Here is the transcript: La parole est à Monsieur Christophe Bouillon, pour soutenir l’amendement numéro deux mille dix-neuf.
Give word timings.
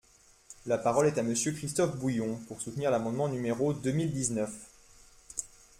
La 0.65 0.79
parole 0.79 1.05
est 1.05 1.19
à 1.19 1.21
Monsieur 1.21 1.51
Christophe 1.51 1.95
Bouillon, 1.97 2.37
pour 2.47 2.59
soutenir 2.59 2.89
l’amendement 2.89 3.27
numéro 3.27 3.71
deux 3.71 3.91
mille 3.91 4.11
dix-neuf. 4.11 4.51